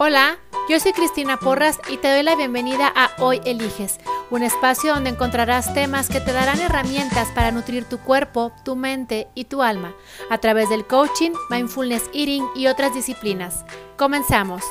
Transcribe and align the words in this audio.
Hola, 0.00 0.38
yo 0.68 0.78
soy 0.78 0.92
Cristina 0.92 1.38
Porras 1.38 1.80
y 1.88 1.96
te 1.96 2.08
doy 2.08 2.22
la 2.22 2.36
bienvenida 2.36 2.86
a 2.94 3.10
Hoy 3.18 3.40
Eliges, 3.44 3.98
un 4.30 4.44
espacio 4.44 4.94
donde 4.94 5.10
encontrarás 5.10 5.74
temas 5.74 6.08
que 6.08 6.20
te 6.20 6.32
darán 6.32 6.60
herramientas 6.60 7.26
para 7.34 7.50
nutrir 7.50 7.84
tu 7.84 7.98
cuerpo, 7.98 8.52
tu 8.64 8.76
mente 8.76 9.26
y 9.34 9.46
tu 9.46 9.60
alma 9.60 9.96
a 10.30 10.38
través 10.38 10.68
del 10.68 10.86
coaching, 10.86 11.32
mindfulness 11.50 12.08
eating 12.14 12.46
y 12.54 12.68
otras 12.68 12.94
disciplinas. 12.94 13.64
Comenzamos. 13.96 14.62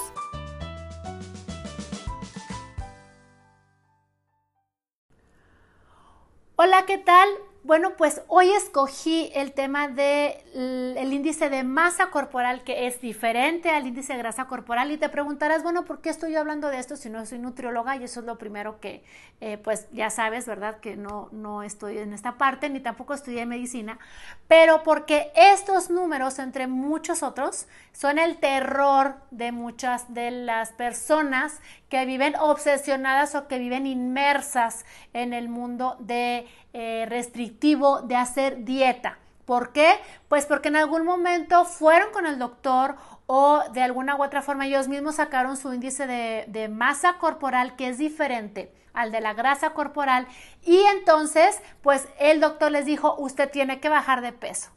Hola, 6.56 6.86
¿qué 6.86 7.00
tal? 7.00 7.28
Bueno, 7.68 7.98
pues 7.98 8.22
hoy 8.30 8.50
escogí 8.52 9.30
el 9.36 9.52
tema 9.52 9.90
del 9.90 10.96
el 10.96 11.12
índice 11.12 11.50
de 11.50 11.66
masa 11.66 12.12
corporal 12.12 12.64
que 12.64 12.88
es 12.88 13.02
diferente 13.02 13.72
al 13.72 13.86
índice 13.86 14.14
de 14.14 14.20
grasa 14.20 14.46
corporal 14.46 14.90
y 14.90 14.98
te 14.98 15.10
preguntarás, 15.10 15.64
bueno, 15.64 15.84
¿por 15.84 16.00
qué 16.00 16.10
estoy 16.10 16.34
hablando 16.38 16.70
de 16.70 16.80
esto 16.80 16.96
si 16.96 17.10
no 17.10 17.26
soy 17.26 17.40
nutrióloga? 17.40 17.98
Y 17.98 18.06
eso 18.06 18.22
es 18.22 18.26
lo 18.26 18.38
primero 18.38 18.80
que, 18.80 19.04
eh, 19.42 19.58
pues 19.58 19.90
ya 19.92 20.10
sabes, 20.10 20.46
¿verdad? 20.46 20.80
Que 20.80 20.96
no, 20.96 21.28
no 21.34 21.62
estoy 21.62 21.98
en 21.98 22.14
esta 22.14 22.38
parte 22.38 22.70
ni 22.70 22.80
tampoco 22.80 23.14
estudié 23.14 23.46
medicina, 23.46 24.00
pero 24.48 24.84
porque 24.84 25.34
estos 25.36 25.90
números, 25.90 26.40
entre 26.40 26.68
muchos 26.68 27.22
otros, 27.22 27.68
son 27.92 28.18
el 28.18 28.38
terror 28.38 29.16
de 29.32 29.52
muchas 29.52 30.14
de 30.14 30.32
las 30.32 30.72
personas 30.72 31.60
que 31.90 32.06
viven 32.06 32.36
obsesionadas 32.36 33.36
o 33.36 33.48
que 33.48 33.60
viven 33.60 33.86
inmersas 33.86 34.86
en 35.14 35.34
el 35.34 35.50
mundo 35.50 35.96
de 36.00 36.48
eh, 36.74 37.06
restrictivo 37.08 38.02
de 38.02 38.16
hacer 38.16 38.64
dieta. 38.64 39.20
¿Por 39.46 39.72
qué? 39.72 39.96
Pues 40.28 40.46
porque 40.46 40.68
en 40.68 40.76
algún 40.76 41.06
momento 41.06 41.64
fueron 41.64 42.12
con 42.12 42.26
el 42.26 42.38
doctor 42.38 42.96
o 43.28 43.64
de 43.72 43.82
alguna 43.82 44.18
u 44.18 44.24
otra 44.24 44.42
forma 44.42 44.68
ellos 44.68 44.90
mismos 44.90 45.16
sacaron 45.16 45.56
su 45.56 45.74
índice 45.74 46.06
de, 46.06 46.46
de, 46.50 46.68
masa 46.68 47.18
corporal 47.18 47.76
que 47.78 47.88
es 47.88 47.98
diferente 47.98 48.74
al 48.94 49.12
de 49.12 49.22
la 49.22 49.34
grasa 49.34 49.70
corporal 49.72 50.28
y 50.64 50.78
entonces 50.98 51.62
pues 51.82 52.08
el 52.20 52.42
doctor 52.42 52.72
les 52.72 52.86
dijo 52.86 53.16
usted 53.18 53.50
tiene 53.50 53.80
que 53.80 53.90
bajar 53.90 54.22
de 54.22 54.34
peso. 54.34 54.77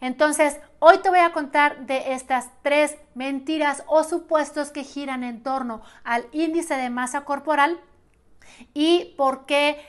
Entonces, 0.00 0.58
hoy 0.78 0.98
te 0.98 1.10
voy 1.10 1.18
a 1.18 1.32
contar 1.32 1.86
de 1.86 2.12
estas 2.12 2.50
tres 2.62 2.96
mentiras 3.14 3.82
o 3.86 4.04
supuestos 4.04 4.70
que 4.70 4.84
giran 4.84 5.24
en 5.24 5.42
torno 5.42 5.82
al 6.04 6.26
índice 6.32 6.76
de 6.76 6.90
masa 6.90 7.24
corporal 7.24 7.80
y 8.74 9.14
por 9.16 9.46
qué 9.46 9.84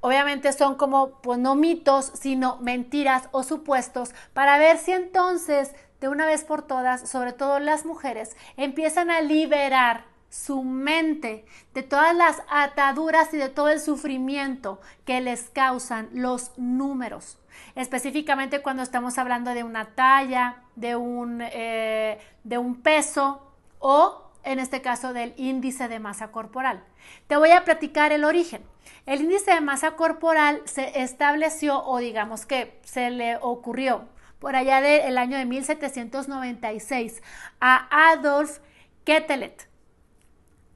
obviamente 0.00 0.52
son 0.52 0.76
como, 0.76 1.20
pues 1.20 1.38
no 1.38 1.54
mitos, 1.54 2.12
sino 2.14 2.58
mentiras 2.58 3.28
o 3.32 3.42
supuestos, 3.42 4.14
para 4.34 4.58
ver 4.58 4.78
si 4.78 4.92
entonces, 4.92 5.74
de 6.00 6.08
una 6.08 6.26
vez 6.26 6.44
por 6.44 6.62
todas, 6.62 7.08
sobre 7.08 7.32
todo 7.32 7.58
las 7.58 7.84
mujeres, 7.84 8.36
empiezan 8.56 9.10
a 9.10 9.20
liberar 9.20 10.04
su 10.44 10.62
mente 10.62 11.44
de 11.74 11.82
todas 11.82 12.14
las 12.14 12.42
ataduras 12.48 13.32
y 13.32 13.36
de 13.36 13.48
todo 13.48 13.68
el 13.68 13.80
sufrimiento 13.80 14.80
que 15.04 15.20
les 15.20 15.50
causan 15.50 16.08
los 16.12 16.56
números. 16.58 17.38
Específicamente 17.74 18.60
cuando 18.60 18.82
estamos 18.82 19.18
hablando 19.18 19.54
de 19.54 19.64
una 19.64 19.86
talla, 19.94 20.62
de 20.74 20.94
un, 20.96 21.40
eh, 21.42 22.18
de 22.44 22.58
un 22.58 22.82
peso 22.82 23.52
o 23.78 24.30
en 24.44 24.58
este 24.60 24.82
caso 24.82 25.12
del 25.12 25.34
índice 25.36 25.88
de 25.88 25.98
masa 25.98 26.28
corporal. 26.28 26.84
Te 27.26 27.36
voy 27.36 27.50
a 27.50 27.64
platicar 27.64 28.12
el 28.12 28.24
origen. 28.24 28.62
El 29.06 29.22
índice 29.22 29.52
de 29.52 29.60
masa 29.60 29.92
corporal 29.92 30.62
se 30.66 31.02
estableció 31.02 31.82
o 31.84 31.98
digamos 31.98 32.46
que 32.46 32.78
se 32.84 33.10
le 33.10 33.36
ocurrió 33.40 34.04
por 34.38 34.54
allá 34.54 34.80
del 34.80 35.18
año 35.18 35.38
de 35.38 35.46
1796 35.46 37.22
a 37.60 38.10
Adolf 38.10 38.58
Quetelet. 39.04 39.68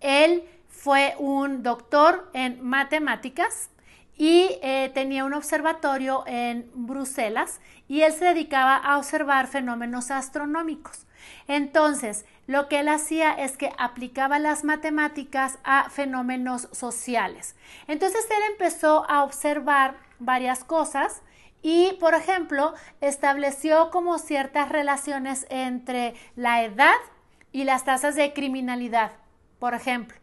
Él 0.01 0.45
fue 0.69 1.15
un 1.19 1.63
doctor 1.63 2.31
en 2.33 2.63
matemáticas 2.65 3.71
y 4.17 4.59
eh, 4.63 4.91
tenía 4.93 5.25
un 5.25 5.33
observatorio 5.33 6.25
en 6.27 6.71
Bruselas 6.75 7.61
y 7.89 8.03
él 8.03 8.13
se 8.13 8.27
dedicaba 8.27 8.77
a 8.77 8.99
observar 8.99 9.47
fenómenos 9.47 10.11
astronómicos. 10.11 11.07
Entonces, 11.49 12.25
lo 12.47 12.69
que 12.69 12.81
él 12.81 12.89
hacía 12.89 13.33
es 13.33 13.57
que 13.57 13.73
aplicaba 13.79 14.39
las 14.39 14.65
matemáticas 14.65 15.59
a 15.65 15.89
fenómenos 15.91 16.69
sociales. 16.73 17.57
Entonces, 17.87 18.27
él 18.31 18.43
empezó 18.53 19.09
a 19.09 19.25
observar 19.25 19.97
varias 20.19 20.65
cosas 20.65 21.23
y, 21.63 21.93
por 22.01 22.15
ejemplo, 22.15 22.75
estableció 23.01 23.91
como 23.91 24.19
ciertas 24.19 24.69
relaciones 24.69 25.47
entre 25.51 26.15
la 26.37 26.63
edad 26.63 26.95
y 27.53 27.65
las 27.65 27.85
tasas 27.85 28.15
de 28.15 28.33
criminalidad, 28.33 29.13
por 29.61 29.75
ejemplo. 29.75 30.19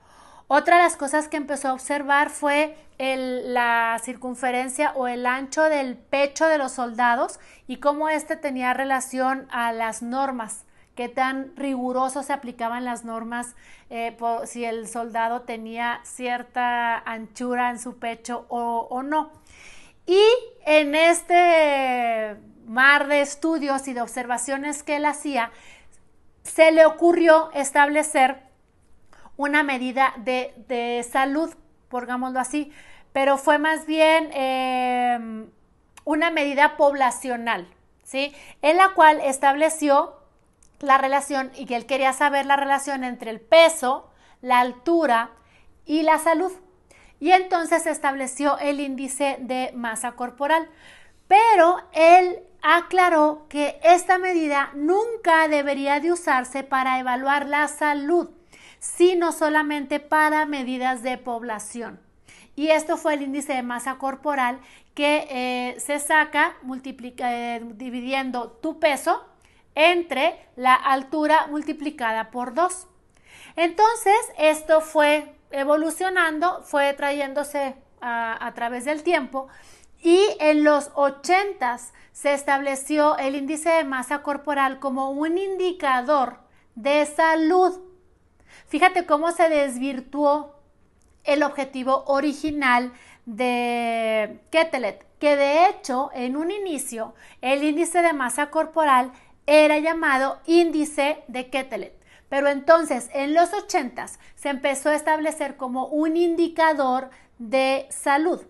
Otra 0.48 0.78
de 0.78 0.84
las 0.84 0.98
cosas 0.98 1.30
que 1.30 1.38
empezó 1.38 1.70
a 1.70 1.74
observar 1.74 2.30
fue 2.30 2.78
la 3.00 4.00
circunferencia 4.03 4.92
o 4.96 5.08
el 5.08 5.25
ancho 5.25 5.64
del 5.64 5.96
pecho 5.96 6.48
de 6.48 6.58
los 6.58 6.74
soldados 6.74 7.40
y 7.68 7.78
cómo 7.78 8.09
éste 8.09 8.36
tenía 8.36 8.74
relación 8.74 9.47
a 9.52 9.72
las 9.72 10.02
normas 10.02 10.66
qué 10.97 11.08
tan 11.08 11.56
riguroso 11.56 12.24
se 12.24 12.34
aplicaban 12.34 12.84
las 12.84 13.06
normas, 13.06 13.56
eh, 13.92 14.18
si 14.46 14.66
el 14.66 14.88
soldado 14.88 15.42
tenía 15.44 16.02
cierta 16.03 16.97
anchura 16.97 17.70
en 17.70 17.78
su 17.80 18.00
pecho 18.00 18.47
o 18.50 19.03
no. 19.03 19.31
Y 20.08 20.20
en 20.66 20.96
este 20.96 22.36
mar 22.66 23.08
de 23.08 23.22
estudios 23.22 23.88
y 23.88 23.94
de 23.94 24.02
observaciones 24.02 24.81
que 24.81 24.96
él 24.96 25.06
hacía, 25.06 25.52
se 26.44 26.72
le 26.72 26.86
ocurrió 26.86 27.52
establecer 27.53 28.47
una 29.38 29.64
medida 29.64 30.14
de, 30.18 30.53
de 30.68 31.06
salud, 31.09 31.53
pongámoslo 31.90 32.40
así, 32.40 32.72
pero 33.14 33.38
fue 33.38 33.58
más 33.58 33.86
bien 33.86 34.30
em, 34.34 35.50
una 36.03 36.30
medida 36.31 36.78
poblacional, 36.78 37.68
¿sí? 38.03 38.34
En 38.62 38.78
la 38.78 38.90
cual 38.90 39.22
estableció 39.24 40.16
la 40.80 40.97
relación 40.97 41.52
y 41.56 41.66
que 41.66 41.76
él 41.76 41.86
quería 41.86 42.14
saber 42.14 42.46
la 42.46 42.56
relación 42.56 43.03
entre 43.03 43.31
el 43.31 43.40
peso, 43.40 44.12
la 44.42 44.59
altura 44.59 45.31
y 45.86 46.03
la 46.03 46.20
salud. 46.20 46.52
Y 47.20 47.31
entonces 47.31 47.88
estableció 47.88 48.58
el 48.59 48.80
índice 48.80 49.38
de 49.40 49.72
masa 49.74 50.12
corporal. 50.12 50.70
Pero 51.28 51.81
él 51.94 52.40
aclaró 52.62 53.47
que 53.50 53.80
esta 53.84 54.18
medida 54.18 54.72
nunca 54.76 55.47
debería 55.47 56.00
de 56.00 56.12
usarse 56.12 56.64
para 56.64 57.00
evaluar 57.00 57.47
la 57.47 57.68
salud, 57.68 58.30
sino 58.80 59.32
solamente 59.32 60.00
para 60.00 60.46
medidas 60.46 61.04
de 61.04 61.18
población. 61.18 62.00
Y 62.56 62.70
esto 62.70 62.98
fue 62.98 63.14
el 63.14 63.22
índice 63.22 63.54
de 63.54 63.64
masa 63.64 63.98
corporal 63.98 64.60
que 64.96 65.28
eh, 65.30 65.80
se 65.80 66.00
saca 66.00 66.58
eh, 66.88 67.62
dividiendo 67.76 68.50
tu 68.50 68.80
peso 68.80 69.24
entre 69.76 70.48
la 70.56 70.74
altura 70.74 71.48
multiplicada 71.48 72.32
por 72.32 72.56
2. 72.56 72.88
Entonces, 73.56 74.16
esto 74.40 74.82
fue 74.82 75.36
evolucionando, 75.52 76.64
fue 76.64 76.94
trayéndose 76.94 77.76
a, 78.02 78.52
través 78.56 78.86
del 78.86 79.04
tiempo 79.04 79.48
y 80.02 80.20
en 80.40 80.64
los 80.64 80.92
80 80.96 81.78
se 82.12 82.34
estableció 82.34 83.18
el 83.18 83.36
índice 83.36 83.70
de 83.70 83.84
masa 83.84 84.22
corporal 84.22 84.80
como 84.80 85.12
un 85.12 85.38
indicador 85.38 86.40
de 86.76 87.06
salud. 87.06 87.80
Fíjate 88.68 89.06
cómo 89.06 89.31
se 89.31 89.50
desvirtuó 89.50 90.56
el 91.24 91.44
objetivo 91.44 92.03
original 92.08 92.94
de 93.25 94.40
Ketelet, 94.50 95.06
que 95.19 95.35
de 95.35 95.68
hecho 95.68 96.09
en 96.13 96.38
un 96.38 96.52
inicio 96.52 97.13
el 97.41 97.63
índice 97.63 98.02
de 98.02 98.13
masa 98.13 98.50
corporal 98.50 99.12
era 99.46 99.80
llamado 99.80 100.40
índice 100.46 101.24
de 101.28 101.50
Ketelet. 101.50 101.97
Pero 102.30 102.47
entonces 102.47 103.09
en 103.13 103.34
los 103.34 103.53
80 103.53 104.08
se 104.35 104.49
empezó 104.49 104.90
a 104.90 104.96
establecer 104.96 105.58
como 105.58 105.88
un 105.88 106.17
indicador 106.17 107.09
de 107.40 107.88
salud. 107.90 108.41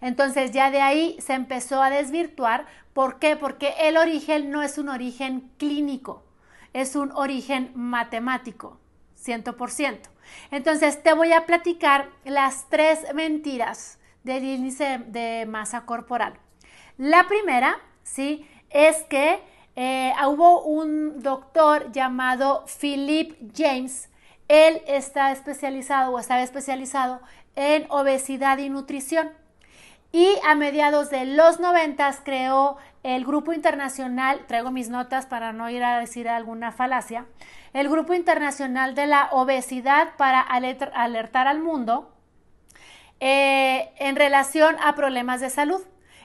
Entonces 0.00 0.52
ya 0.52 0.70
de 0.70 0.80
ahí 0.80 1.16
se 1.20 1.34
empezó 1.34 1.82
a 1.82 1.90
desvirtuar. 1.90 2.66
¿Por 2.92 3.18
qué? 3.18 3.36
Porque 3.36 3.74
el 3.80 3.96
origen 3.96 4.50
no 4.50 4.62
es 4.62 4.78
un 4.78 4.88
origen 4.88 5.50
clínico, 5.58 6.24
es 6.72 6.96
un 6.96 7.12
origen 7.12 7.72
matemático, 7.74 8.78
100%. 9.26 9.98
Entonces 10.50 11.02
te 11.02 11.12
voy 11.12 11.32
a 11.32 11.46
platicar 11.46 12.08
las 12.24 12.68
tres 12.68 13.00
mentiras 13.14 13.98
del 14.24 14.44
índice 14.44 14.98
de 15.06 15.46
masa 15.46 15.86
corporal. 15.86 16.34
La 16.98 17.28
primera, 17.28 17.78
¿sí? 18.02 18.46
Es 18.70 19.04
que 19.04 19.40
eh, 19.76 20.12
hubo 20.26 20.62
un 20.62 21.22
doctor 21.22 21.92
llamado 21.92 22.64
Philip 22.80 23.36
James. 23.54 24.08
Él 24.48 24.82
está 24.86 25.32
especializado 25.32 26.12
o 26.12 26.18
estaba 26.18 26.42
especializado 26.42 27.20
en 27.56 27.86
obesidad 27.90 28.58
y 28.58 28.70
nutrición. 28.70 29.30
Y 30.12 30.28
a 30.46 30.54
mediados 30.54 31.10
de 31.10 31.26
los 31.26 31.60
noventas 31.60 32.20
creó 32.24 32.78
el 33.06 33.24
Grupo 33.24 33.52
Internacional, 33.52 34.46
traigo 34.48 34.72
mis 34.72 34.88
notas 34.88 35.26
para 35.26 35.52
no 35.52 35.70
ir 35.70 35.84
a 35.84 36.00
decir 36.00 36.28
alguna 36.28 36.72
falacia, 36.72 37.24
el 37.72 37.88
Grupo 37.88 38.14
Internacional 38.14 38.96
de 38.96 39.06
la 39.06 39.28
Obesidad 39.30 40.16
para 40.16 40.40
alertar 40.40 41.46
al 41.46 41.60
mundo 41.60 42.12
eh, 43.20 43.92
en 43.98 44.16
relación 44.16 44.74
a 44.82 44.96
problemas 44.96 45.40
de 45.40 45.50
salud. 45.50 45.80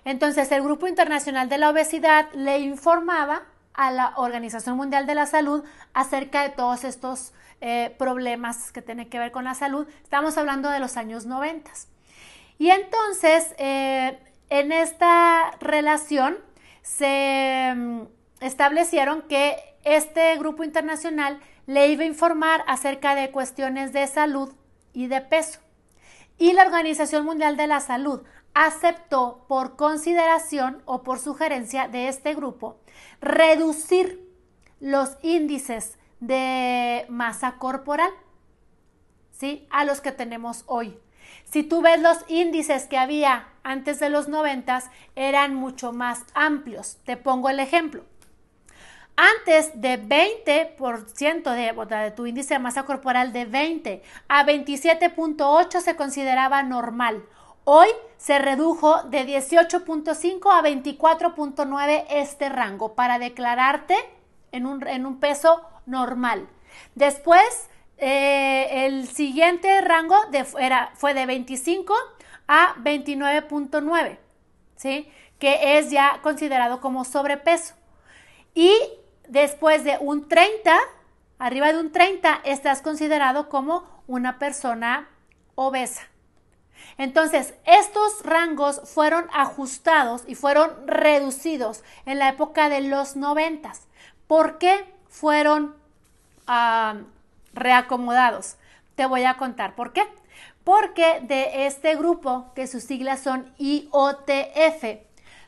Entonces, 0.06 0.52
el 0.52 0.64
Grupo 0.64 0.88
Internacional 0.88 1.50
de 1.50 1.60
la 1.60 1.70
Obesidad 1.70 2.34
le 2.34 2.58
informaba 2.58 3.44
a 3.76 3.92
la 3.92 4.14
Organización 4.16 4.76
Mundial 4.76 5.06
de 5.06 5.14
la 5.14 5.28
Salud 5.28 5.64
acerca 5.94 6.42
de 6.42 6.50
todos 6.50 6.84
estos 6.84 7.32
eh, 7.62 7.96
problemas 8.00 8.72
que 8.72 8.82
tienen 8.82 9.08
que 9.08 9.20
ver 9.20 9.32
con 9.32 9.44
la 9.44 9.54
salud. 9.54 9.88
Estamos 10.02 10.36
hablando 10.36 10.72
de 10.72 10.80
los 10.80 10.98
años 10.98 11.28
90. 11.28 11.70
Y 12.58 12.72
entonces, 12.72 13.54
eh, 13.60 14.18
en 14.50 14.72
esta 14.72 15.52
relación 15.60 16.38
se 16.82 17.74
mm, 17.76 18.02
establecieron 18.42 19.24
que 19.24 19.58
este 19.84 20.36
grupo 20.38 20.64
internacional 20.64 21.40
le 21.68 21.88
iba 21.88 22.04
a 22.04 22.08
informar 22.08 22.64
acerca 22.68 23.16
de 23.16 23.32
cuestiones 23.32 23.94
de 23.94 24.08
salud 24.08 24.54
y 24.94 25.08
de 25.08 25.22
peso. 25.22 25.60
Y 26.38 26.54
la 26.54 26.64
Organización 26.64 27.26
Mundial 27.26 27.56
de 27.56 27.68
la 27.68 27.80
Salud 27.80 28.22
aceptó 28.54 29.46
por 29.48 29.76
consideración 29.76 30.82
o 30.86 31.04
por 31.04 31.20
sugerencia 31.20 31.88
de 31.88 32.08
este 32.08 32.34
grupo 32.34 32.82
reducir 33.22 34.28
los 34.80 35.18
índices 35.22 35.98
de 36.20 37.06
masa 37.10 37.58
corporal, 37.58 38.12
¿sí? 39.32 39.68
A 39.70 39.86
los 39.86 40.02
que 40.02 40.12
tenemos 40.12 40.64
hoy. 40.68 41.00
Si 41.46 41.64
tú 41.64 41.82
ves 41.82 42.02
los 42.02 42.18
índices 42.28 42.86
que 42.86 42.98
había 42.98 43.48
antes 43.64 44.00
de 44.00 44.10
los 44.10 44.28
noventas, 44.28 44.90
eran 45.16 45.56
mucho 45.56 45.92
más 45.92 46.24
amplios. 46.34 46.98
Te 47.06 47.18
pongo 47.18 47.50
el 47.50 47.60
ejemplo. 47.60 48.04
Antes 49.16 49.80
de 49.80 50.02
20% 50.02 51.44
de, 51.54 51.96
de 51.96 52.12
tu 52.12 52.26
índice 52.26 52.56
de 52.56 52.60
masa 52.60 52.84
corporal 52.84 53.34
de 53.34 53.46
20 53.46 54.02
a 54.28 54.46
27.8 54.46 55.80
se 55.82 55.96
consideraba 55.96 56.64
normal. 56.64 57.24
Hoy 57.64 57.88
se 58.18 58.40
redujo 58.40 59.04
de 59.04 59.28
18.5 59.28 60.52
a 60.52 60.64
24.9 60.64 62.06
este 62.10 62.50
rango 62.50 62.96
para 62.96 63.20
declararte 63.20 63.96
en 64.52 64.66
un, 64.66 64.88
en 64.88 65.06
un 65.06 65.20
peso 65.20 65.62
normal. 65.86 66.48
Después, 66.96 67.70
eh, 68.02 68.88
el 68.88 69.08
siguiente 69.08 69.80
rango 69.80 70.18
de, 70.32 70.44
era, 70.60 70.92
fue 70.96 71.14
de 71.14 71.28
25 71.28 71.94
a 72.48 72.74
29.9, 72.84 74.18
¿sí? 74.76 75.08
Que 75.38 75.78
es 75.78 75.92
ya 75.92 76.20
considerado 76.24 76.82
como 76.82 77.06
sobrepeso. 77.06 77.76
Y 78.56 78.74
después 79.28 79.84
de 79.84 80.00
un 80.00 80.28
30, 80.28 80.76
arriba 81.38 81.72
de 81.72 81.80
un 81.80 81.92
30, 81.92 82.42
estás 82.44 82.82
considerado 82.82 83.50
como 83.50 84.04
una 84.08 84.40
persona 84.40 85.08
obesa. 85.54 86.02
Entonces, 86.98 87.54
estos 87.66 88.24
rangos 88.24 88.82
fueron 88.84 89.28
ajustados 89.32 90.24
y 90.26 90.34
fueron 90.34 90.88
reducidos 90.88 91.84
en 92.08 92.18
la 92.18 92.30
época 92.30 92.68
de 92.68 92.82
los 92.82 93.16
noventas. 93.16 93.88
¿Por 94.26 94.58
qué 94.58 94.92
fueron 95.08 95.76
ah, 96.48 96.96
reacomodados? 97.54 98.58
Te 98.96 99.06
voy 99.06 99.24
a 99.24 99.38
contar 99.38 99.76
por 99.76 99.94
qué. 99.94 100.04
Porque 100.64 101.22
de 101.24 101.66
este 101.66 101.96
grupo, 101.96 102.52
que 102.56 102.68
sus 102.68 102.84
siglas 102.84 103.22
son 103.22 103.52
IOTF, 103.58 105.02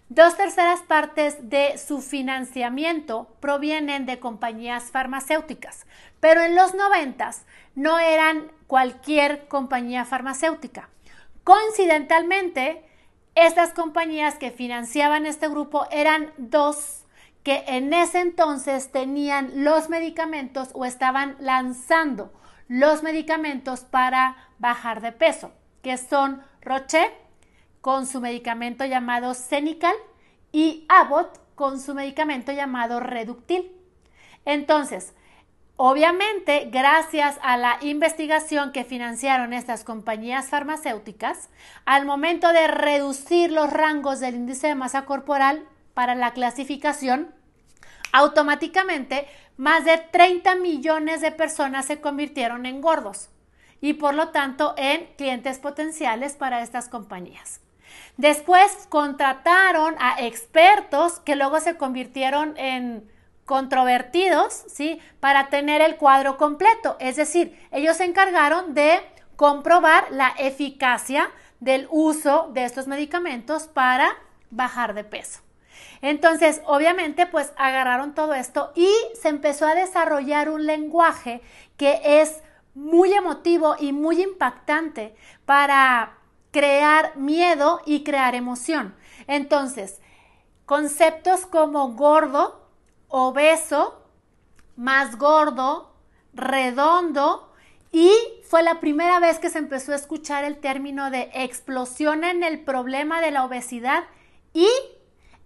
dos 0.09 0.35
terceras 0.35 0.81
partes 0.81 1.49
de 1.49 1.77
su 1.77 2.01
financiamiento 2.01 3.27
provienen 3.39 4.05
de 4.05 4.19
compañías 4.19 4.85
farmacéuticas, 4.91 5.85
pero 6.19 6.41
en 6.41 6.55
los 6.55 6.73
noventas 6.73 7.45
no 7.75 7.99
eran 7.99 8.51
cualquier 8.67 9.47
compañía 9.47 10.05
farmacéutica. 10.05 10.89
Coincidentalmente, 11.43 12.83
estas 13.35 13.73
compañías 13.73 14.35
que 14.35 14.51
financiaban 14.51 15.25
este 15.25 15.47
grupo 15.47 15.87
eran 15.91 16.31
dos 16.37 17.02
que 17.43 17.63
en 17.67 17.93
ese 17.93 18.21
entonces 18.21 18.91
tenían 18.91 19.63
los 19.63 19.89
medicamentos 19.89 20.69
o 20.73 20.85
estaban 20.85 21.35
lanzando 21.39 22.31
los 22.67 23.03
medicamentos 23.03 23.81
para 23.81 24.35
bajar 24.59 25.01
de 25.01 25.11
peso, 25.11 25.51
que 25.81 25.97
son 25.97 26.41
Roche 26.61 27.11
con 27.81 28.07
su 28.07 28.21
medicamento 28.21 28.85
llamado 28.85 29.33
Cenical 29.33 29.95
y 30.53 30.85
Abbott 30.87 31.39
con 31.55 31.79
su 31.79 31.93
medicamento 31.93 32.53
llamado 32.53 32.99
Reductil. 32.99 33.71
Entonces, 34.45 35.13
Obviamente, 35.75 36.69
gracias 36.71 37.39
a 37.41 37.57
la 37.57 37.79
investigación 37.81 38.71
que 38.71 38.83
financiaron 38.83 39.53
estas 39.53 39.83
compañías 39.83 40.49
farmacéuticas, 40.49 41.49
al 41.83 42.05
momento 42.05 42.53
de 42.53 42.67
reducir 42.67 43.51
los 43.51 43.73
rangos 43.73 44.19
del 44.19 44.35
índice 44.35 44.67
de 44.67 44.75
masa 44.75 45.05
corporal 45.05 45.67
para 45.93 46.15
la 46.15 46.33
clasificación, 46.33 47.33
automáticamente 48.11 49.27
más 49.57 49.85
de 49.85 49.97
30 49.97 50.55
millones 50.55 51.21
de 51.21 51.31
personas 51.31 51.85
se 51.85 52.01
convirtieron 52.01 52.65
en 52.65 52.81
gordos 52.81 53.29
y 53.81 53.93
por 53.93 54.13
lo 54.13 54.29
tanto 54.29 54.73
en 54.77 55.05
clientes 55.17 55.59
potenciales 55.59 56.33
para 56.33 56.61
estas 56.61 56.87
compañías. 56.87 57.59
Después 58.17 58.87
contrataron 58.89 59.95
a 59.99 60.21
expertos 60.23 61.19
que 61.19 61.35
luego 61.35 61.59
se 61.59 61.77
convirtieron 61.77 62.57
en 62.57 63.09
controvertidos, 63.45 64.63
¿sí? 64.67 64.99
Para 65.19 65.49
tener 65.49 65.81
el 65.81 65.97
cuadro 65.97 66.37
completo. 66.37 66.95
Es 66.99 67.17
decir, 67.17 67.59
ellos 67.71 67.97
se 67.97 68.05
encargaron 68.05 68.73
de 68.73 69.01
comprobar 69.35 70.05
la 70.11 70.29
eficacia 70.37 71.29
del 71.59 71.87
uso 71.91 72.49
de 72.53 72.63
estos 72.63 72.87
medicamentos 72.87 73.63
para 73.63 74.15
bajar 74.49 74.93
de 74.93 75.03
peso. 75.03 75.42
Entonces, 76.03 76.61
obviamente, 76.65 77.27
pues 77.27 77.53
agarraron 77.55 78.13
todo 78.13 78.33
esto 78.33 78.73
y 78.75 78.89
se 79.19 79.29
empezó 79.29 79.65
a 79.65 79.73
desarrollar 79.73 80.49
un 80.49 80.65
lenguaje 80.65 81.41
que 81.77 82.01
es 82.03 82.41
muy 82.75 83.13
emotivo 83.13 83.77
y 83.79 83.93
muy 83.93 84.21
impactante 84.21 85.15
para 85.45 86.17
crear 86.51 87.15
miedo 87.15 87.79
y 87.85 88.03
crear 88.03 88.35
emoción. 88.35 88.93
Entonces, 89.27 90.01
conceptos 90.65 91.45
como 91.45 91.93
gordo, 91.93 92.67
obeso, 93.07 94.03
más 94.75 95.17
gordo, 95.17 95.95
redondo 96.33 97.49
y 97.93 98.11
fue 98.43 98.61
la 98.61 98.81
primera 98.81 99.21
vez 99.21 99.39
que 99.39 99.49
se 99.49 99.59
empezó 99.59 99.93
a 99.93 99.95
escuchar 99.95 100.43
el 100.43 100.57
término 100.57 101.11
de 101.11 101.31
explosión 101.33 102.25
en 102.25 102.43
el 102.43 102.59
problema 102.59 103.21
de 103.21 103.31
la 103.31 103.45
obesidad 103.45 104.03
y 104.53 104.67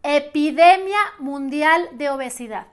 epidemia 0.04 1.00
mundial 1.20 1.90
de 1.94 2.10
obesidad. 2.10 2.68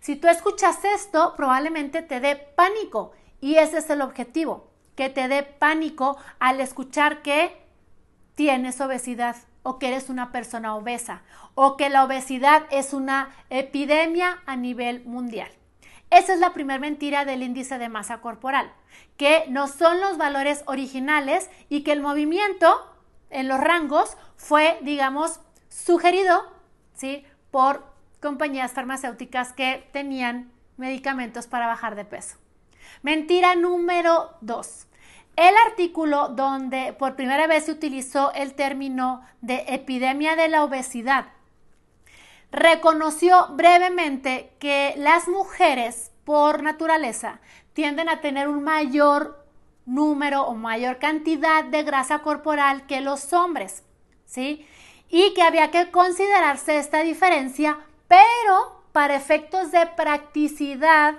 Si 0.00 0.16
tú 0.16 0.28
escuchas 0.28 0.84
esto, 0.84 1.34
probablemente 1.36 2.02
te 2.02 2.20
dé 2.20 2.36
pánico 2.36 3.12
y 3.40 3.56
ese 3.56 3.78
es 3.78 3.90
el 3.90 4.02
objetivo, 4.02 4.68
que 4.96 5.08
te 5.08 5.28
dé 5.28 5.42
pánico 5.42 6.16
al 6.38 6.60
escuchar 6.60 7.22
que 7.22 7.56
tienes 8.34 8.80
obesidad 8.80 9.36
o 9.62 9.78
que 9.78 9.88
eres 9.88 10.08
una 10.08 10.32
persona 10.32 10.74
obesa 10.74 11.22
o 11.54 11.76
que 11.76 11.88
la 11.88 12.04
obesidad 12.04 12.64
es 12.70 12.92
una 12.92 13.30
epidemia 13.50 14.42
a 14.46 14.56
nivel 14.56 15.04
mundial. 15.04 15.50
Esa 16.10 16.34
es 16.34 16.40
la 16.40 16.52
primera 16.52 16.78
mentira 16.78 17.24
del 17.24 17.42
índice 17.42 17.78
de 17.78 17.88
masa 17.88 18.20
corporal, 18.20 18.72
que 19.16 19.44
no 19.48 19.66
son 19.68 20.00
los 20.00 20.18
valores 20.18 20.62
originales 20.66 21.48
y 21.68 21.84
que 21.84 21.92
el 21.92 22.00
movimiento 22.00 22.86
en 23.30 23.48
los 23.48 23.60
rangos 23.60 24.16
fue, 24.36 24.78
digamos, 24.82 25.40
sugerido 25.68 26.52
por 27.50 27.84
compañías 28.20 28.72
farmacéuticas 28.72 29.52
que 29.52 29.88
tenían 29.92 30.50
medicamentos 30.76 31.46
para 31.46 31.66
bajar 31.66 31.94
de 31.94 32.04
peso. 32.04 32.36
Mentira 33.02 33.54
número 33.54 34.30
dos. 34.40 34.86
El 35.36 35.54
artículo 35.66 36.28
donde 36.28 36.92
por 36.92 37.16
primera 37.16 37.46
vez 37.46 37.64
se 37.64 37.72
utilizó 37.72 38.32
el 38.34 38.54
término 38.54 39.22
de 39.40 39.64
epidemia 39.68 40.36
de 40.36 40.48
la 40.48 40.64
obesidad 40.64 41.26
reconoció 42.52 43.48
brevemente 43.54 44.52
que 44.58 44.94
las 44.98 45.26
mujeres 45.26 46.12
por 46.24 46.62
naturaleza 46.62 47.40
tienden 47.72 48.08
a 48.08 48.20
tener 48.20 48.46
un 48.46 48.62
mayor 48.62 49.42
número 49.86 50.42
o 50.42 50.54
mayor 50.54 50.98
cantidad 50.98 51.64
de 51.64 51.82
grasa 51.82 52.20
corporal 52.20 52.86
que 52.86 53.00
los 53.00 53.32
hombres, 53.32 53.82
¿sí? 54.26 54.66
Y 55.12 55.34
que 55.34 55.42
había 55.42 55.70
que 55.70 55.92
considerarse 55.92 56.78
esta 56.78 57.02
diferencia, 57.02 57.78
pero 58.08 58.82
para 58.92 59.14
efectos 59.14 59.70
de 59.70 59.86
practicidad 59.86 61.14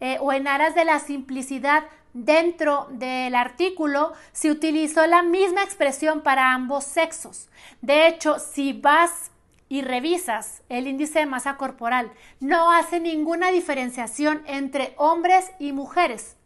eh, 0.00 0.18
o 0.20 0.32
en 0.32 0.48
aras 0.48 0.74
de 0.74 0.84
la 0.84 0.98
simplicidad 0.98 1.84
dentro 2.12 2.88
del 2.90 3.34
artículo 3.34 4.14
se 4.32 4.50
utilizó 4.50 5.06
la 5.06 5.22
misma 5.22 5.62
expresión 5.62 6.22
para 6.22 6.54
ambos 6.54 6.84
sexos. 6.84 7.48
De 7.82 8.08
hecho, 8.08 8.38
si 8.40 8.72
vas 8.72 9.30
y 9.68 9.82
revisas 9.82 10.62
el 10.68 10.88
índice 10.88 11.20
de 11.20 11.26
masa 11.26 11.56
corporal, 11.56 12.10
no 12.40 12.72
hace 12.72 12.98
ninguna 12.98 13.52
diferenciación 13.52 14.42
entre 14.46 14.94
hombres 14.96 15.52
y 15.60 15.72
mujeres. 15.72 16.36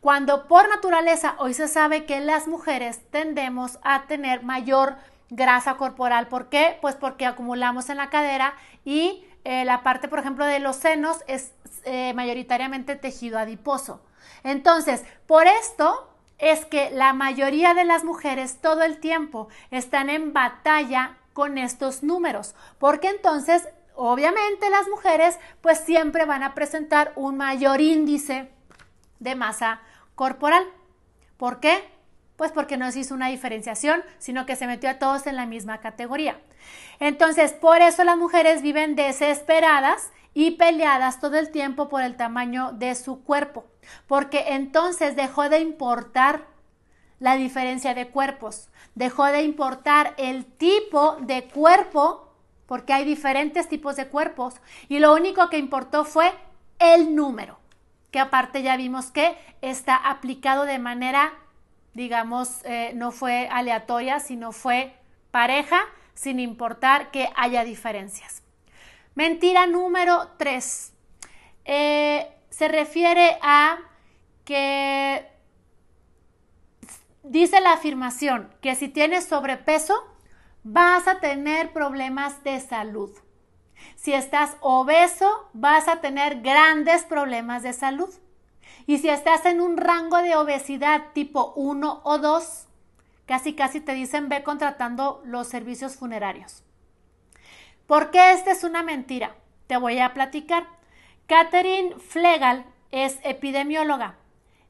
Cuando 0.00 0.46
por 0.46 0.68
naturaleza 0.68 1.34
hoy 1.38 1.54
se 1.54 1.66
sabe 1.66 2.04
que 2.04 2.20
las 2.20 2.46
mujeres 2.46 3.00
tendemos 3.10 3.78
a 3.82 4.02
tener 4.06 4.42
mayor 4.44 4.96
grasa 5.30 5.76
corporal. 5.76 6.28
¿Por 6.28 6.48
qué? 6.48 6.78
Pues 6.80 6.94
porque 6.94 7.26
acumulamos 7.26 7.90
en 7.90 7.98
la 7.98 8.10
cadera 8.10 8.54
y 8.84 9.24
eh, 9.44 9.64
la 9.64 9.82
parte, 9.82 10.08
por 10.08 10.18
ejemplo, 10.18 10.44
de 10.44 10.58
los 10.58 10.76
senos 10.76 11.18
es 11.26 11.52
eh, 11.84 12.12
mayoritariamente 12.14 12.96
tejido 12.96 13.38
adiposo. 13.38 14.02
Entonces, 14.42 15.04
por 15.26 15.46
esto 15.46 16.08
es 16.38 16.64
que 16.66 16.90
la 16.90 17.12
mayoría 17.12 17.74
de 17.74 17.84
las 17.84 18.04
mujeres 18.04 18.60
todo 18.60 18.82
el 18.82 19.00
tiempo 19.00 19.48
están 19.70 20.10
en 20.10 20.32
batalla 20.32 21.16
con 21.32 21.58
estos 21.58 22.02
números, 22.02 22.54
porque 22.78 23.08
entonces, 23.08 23.68
obviamente, 23.94 24.70
las 24.70 24.88
mujeres 24.88 25.38
pues 25.60 25.78
siempre 25.78 26.24
van 26.24 26.42
a 26.42 26.54
presentar 26.54 27.12
un 27.16 27.36
mayor 27.36 27.80
índice 27.80 28.50
de 29.18 29.34
masa 29.34 29.80
corporal. 30.14 30.64
¿Por 31.36 31.60
qué? 31.60 31.97
Pues 32.38 32.52
porque 32.52 32.76
no 32.76 32.90
se 32.92 33.00
hizo 33.00 33.14
una 33.14 33.26
diferenciación, 33.26 34.00
sino 34.18 34.46
que 34.46 34.54
se 34.54 34.68
metió 34.68 34.88
a 34.88 35.00
todos 35.00 35.26
en 35.26 35.34
la 35.34 35.44
misma 35.44 35.78
categoría. 35.78 36.40
Entonces, 37.00 37.52
por 37.52 37.82
eso 37.82 38.04
las 38.04 38.16
mujeres 38.16 38.62
viven 38.62 38.94
desesperadas 38.94 40.12
y 40.34 40.52
peleadas 40.52 41.18
todo 41.18 41.36
el 41.36 41.50
tiempo 41.50 41.88
por 41.88 42.00
el 42.00 42.16
tamaño 42.16 42.70
de 42.70 42.94
su 42.94 43.24
cuerpo, 43.24 43.66
porque 44.06 44.44
entonces 44.50 45.16
dejó 45.16 45.48
de 45.48 45.58
importar 45.58 46.46
la 47.18 47.34
diferencia 47.34 47.92
de 47.92 48.06
cuerpos, 48.06 48.68
dejó 48.94 49.24
de 49.24 49.42
importar 49.42 50.14
el 50.16 50.44
tipo 50.44 51.16
de 51.16 51.42
cuerpo, 51.42 52.32
porque 52.66 52.92
hay 52.92 53.04
diferentes 53.04 53.68
tipos 53.68 53.96
de 53.96 54.06
cuerpos, 54.06 54.54
y 54.88 55.00
lo 55.00 55.12
único 55.12 55.50
que 55.50 55.58
importó 55.58 56.04
fue 56.04 56.32
el 56.78 57.16
número, 57.16 57.58
que 58.12 58.20
aparte 58.20 58.62
ya 58.62 58.76
vimos 58.76 59.10
que 59.10 59.36
está 59.60 59.96
aplicado 59.96 60.66
de 60.66 60.78
manera, 60.78 61.32
digamos, 61.98 62.64
eh, 62.64 62.92
no 62.94 63.10
fue 63.10 63.48
aleatoria, 63.50 64.20
sino 64.20 64.52
fue 64.52 64.94
pareja, 65.32 65.80
sin 66.14 66.38
importar 66.38 67.10
que 67.10 67.28
haya 67.34 67.64
diferencias. 67.64 68.44
Mentira 69.16 69.66
número 69.66 70.28
3. 70.38 70.94
Eh, 71.64 72.32
se 72.50 72.68
refiere 72.68 73.36
a 73.42 73.78
que 74.44 75.26
dice 77.24 77.60
la 77.60 77.72
afirmación 77.72 78.54
que 78.60 78.76
si 78.76 78.88
tienes 78.88 79.24
sobrepeso, 79.24 79.94
vas 80.62 81.08
a 81.08 81.18
tener 81.18 81.72
problemas 81.72 82.44
de 82.44 82.60
salud. 82.60 83.10
Si 83.96 84.12
estás 84.12 84.56
obeso, 84.60 85.50
vas 85.52 85.88
a 85.88 86.00
tener 86.00 86.42
grandes 86.42 87.02
problemas 87.02 87.64
de 87.64 87.72
salud. 87.72 88.14
Y 88.88 88.96
si 88.96 89.10
estás 89.10 89.44
en 89.44 89.60
un 89.60 89.76
rango 89.76 90.16
de 90.22 90.34
obesidad 90.34 91.12
tipo 91.12 91.52
1 91.56 92.00
o 92.04 92.18
2, 92.18 92.66
casi 93.26 93.52
casi 93.52 93.82
te 93.82 93.92
dicen 93.92 94.30
ve 94.30 94.42
contratando 94.42 95.20
los 95.26 95.46
servicios 95.46 95.96
funerarios. 95.96 96.62
¿Por 97.86 98.10
qué 98.10 98.32
esta 98.32 98.50
es 98.50 98.64
una 98.64 98.82
mentira? 98.82 99.36
Te 99.66 99.76
voy 99.76 99.98
a 99.98 100.14
platicar. 100.14 100.66
Catherine 101.26 101.96
Flegal 101.96 102.64
es 102.90 103.18
epidemióloga. 103.24 104.16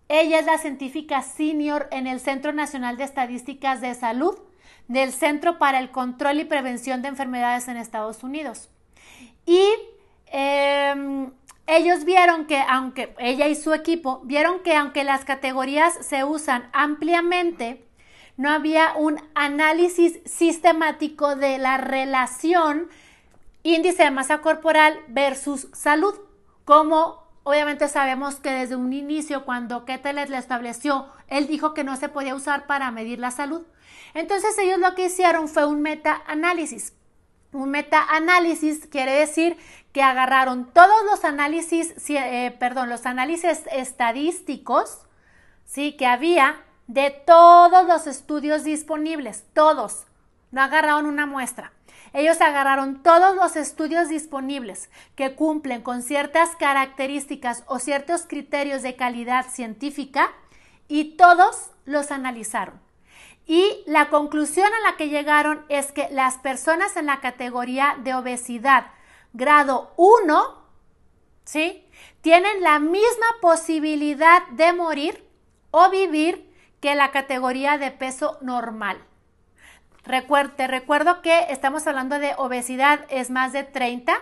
Ella 0.09 0.41
es 0.41 0.47
la 0.47 0.59
científica 0.59 1.23
senior 1.23 1.87
en 1.93 2.09
el 2.09 2.19
Centro 2.19 2.53
Nacional 2.53 2.97
de 2.97 3.05
Estadísticas 3.05 3.81
de 3.81 3.95
Salud 3.95 4.37
del 4.89 5.13
Centro 5.13 5.59
para 5.59 5.79
el 5.79 5.93
Control 5.93 6.41
y 6.41 6.45
Prevención 6.45 7.03
de 7.03 7.09
Enfermedades 7.09 7.69
en 7.69 7.77
Estados 7.77 8.25
Unidos. 8.25 8.69
Y 9.47 9.63
em, 10.27 11.31
ellos 11.69 12.05
vieron 12.05 12.47
que, 12.47 12.59
aunque 12.69 13.15
ella 13.19 13.47
y 13.47 13.55
su 13.55 13.75
equipo, 13.75 14.23
vieron 14.25 14.61
que 14.61 14.75
aunque 14.75 15.05
las 15.05 15.25
categorías 15.25 15.95
se 16.01 16.25
usan 16.25 16.71
ampliamente, 16.73 17.87
no 18.39 18.51
había 18.51 18.95
un 18.97 19.21
análisis 19.35 20.21
sistemático 20.25 21.37
de 21.37 21.59
la 21.59 21.77
relación 21.77 22.89
índice 23.63 24.05
de 24.05 24.11
masa 24.11 24.39
corporal 24.39 24.99
versus 25.09 25.69
salud. 25.75 26.15
Como 26.65 27.29
obviamente 27.43 27.89
sabemos 27.89 28.37
que 28.37 28.51
desde 28.51 28.77
un 28.77 28.93
inicio, 28.95 29.45
cuando 29.45 29.85
Ketelet 29.85 30.31
le 30.31 30.39
estableció, 30.39 31.07
él 31.29 31.47
dijo 31.49 31.75
que 31.75 31.85
no 31.85 31.97
se 31.97 32.09
podía 32.09 32.35
usar 32.35 32.67
para 32.67 32.91
medir 32.91 33.19
la 33.19 33.31
salud. 33.31 33.63
Entonces 34.15 34.57
ellos 34.59 34.79
lo 34.79 34.95
que 34.95 35.07
hicieron 35.07 35.49
fue 35.49 35.67
un 35.67 35.83
meta-análisis. 35.83 36.95
Un 37.53 37.71
meta-análisis 37.71 38.87
quiere 38.87 39.13
decir 39.13 39.57
agarraron 40.01 40.71
todos 40.73 41.05
los 41.05 41.25
análisis, 41.25 41.95
eh, 42.09 42.57
perdón, 42.59 42.89
los 42.89 43.07
análisis 43.07 43.63
estadísticos, 43.73 45.01
sí, 45.65 45.97
que 45.97 46.07
había 46.07 46.63
de 46.87 47.11
todos 47.11 47.87
los 47.87 48.07
estudios 48.07 48.65
disponibles, 48.65 49.45
todos. 49.53 50.07
No 50.51 50.63
agarraron 50.63 51.07
una 51.07 51.27
muestra. 51.27 51.73
Ellos 52.13 52.41
agarraron 52.41 53.03
todos 53.03 53.37
los 53.37 53.57
estudios 53.57 54.09
disponibles 54.09 54.89
que 55.15 55.35
cumplen 55.35 55.83
con 55.83 56.03
ciertas 56.03 56.57
características 56.57 57.65
o 57.67 57.79
ciertos 57.79 58.23
criterios 58.27 58.83
de 58.83 58.97
calidad 58.97 59.47
científica 59.51 60.31
y 60.89 61.17
todos 61.17 61.71
los 61.85 62.11
analizaron. 62.11 62.81
Y 63.47 63.83
la 63.87 64.09
conclusión 64.11 64.67
a 64.67 64.91
la 64.91 64.97
que 64.97 65.09
llegaron 65.09 65.65
es 65.69 65.93
que 65.93 66.09
las 66.11 66.37
personas 66.39 66.97
en 66.97 67.07
la 67.07 67.21
categoría 67.21 67.97
de 68.03 68.15
obesidad 68.15 68.87
grado 69.33 69.93
1, 69.97 70.63
¿sí? 71.45 71.85
Tienen 72.21 72.63
la 72.63 72.79
misma 72.79 73.27
posibilidad 73.41 74.47
de 74.49 74.73
morir 74.73 75.25
o 75.71 75.91
vivir 75.91 76.53
que 76.81 76.95
la 76.95 77.11
categoría 77.11 77.79
de 77.79 77.91
peso 77.91 78.39
normal 78.41 78.99
te 80.57 80.67
recuerdo 80.67 81.21
que 81.21 81.47
estamos 81.51 81.87
hablando 81.87 82.19
de 82.19 82.33
obesidad 82.39 83.01
es 83.11 83.29
más 83.31 83.53
de 83.53 83.65
30 83.65 84.19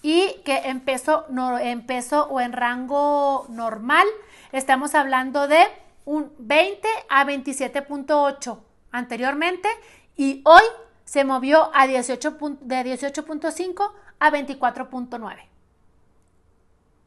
y 0.00 0.36
que 0.44 0.58
en 0.68 0.80
peso, 0.80 1.26
en 1.60 1.84
peso 1.86 2.28
o 2.28 2.40
en 2.40 2.52
rango 2.52 3.46
normal 3.48 4.06
estamos 4.52 4.94
hablando 4.94 5.48
de 5.48 5.60
un 6.04 6.32
20 6.38 6.86
a 7.08 7.24
27.8 7.24 8.58
anteriormente 8.92 9.68
y 10.16 10.40
hoy 10.44 10.62
se 11.04 11.24
movió 11.24 11.70
a 11.74 11.86
18, 11.86 12.38
de 12.60 12.76
18.5 12.84 13.92
a 14.18 14.30
24.9. 14.30 15.38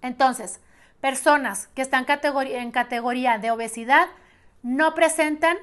Entonces, 0.02 0.60
personas 1.02 1.68
que 1.76 1.82
están 1.82 2.06
en 2.08 2.72
categoría 2.72 3.38
de 3.38 3.52
obesidad 3.52 4.08
no 4.64 4.94
presentan 4.96 5.58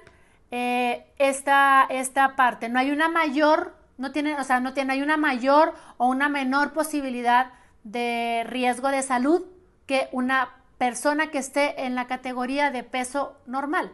eh, 0.51 1.07
esta, 1.19 1.87
esta 1.89 2.37
parte. 2.37 2.69
No 2.69 2.79
hay 2.79 2.91
una 2.91 3.09
mayor, 3.09 3.77
no 3.99 4.13
tiene, 4.13 4.35
o 4.37 4.45
sea, 4.45 4.61
no 4.61 4.73
tiene, 4.73 4.95
hay 4.95 5.03
una 5.03 5.17
mayor 5.17 5.75
o 5.97 6.07
una 6.07 6.29
menor 6.29 6.73
posibilidad 6.73 7.53
de 7.83 8.45
riesgo 8.47 8.89
de 8.89 9.03
salud 9.03 9.45
que 9.87 10.09
una 10.13 10.51
persona 10.79 11.31
que 11.31 11.39
esté 11.39 11.85
en 11.85 11.95
la 11.95 12.07
categoría 12.07 12.71
de 12.71 12.83
peso 12.83 13.37
normal. 13.47 13.93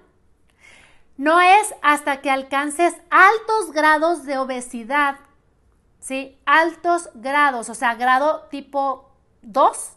No 1.16 1.40
es 1.40 1.74
hasta 1.82 2.20
que 2.20 2.30
alcances 2.30 2.94
altos 3.10 3.72
grados 3.72 4.24
de 4.24 4.38
obesidad, 4.38 5.16
¿sí? 5.98 6.38
Altos 6.46 7.10
grados, 7.14 7.68
o 7.68 7.74
sea, 7.74 7.94
grado 7.94 8.46
tipo 8.50 9.10
2 9.42 9.92